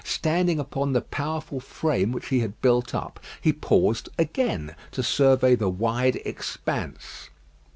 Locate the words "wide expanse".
5.69-7.29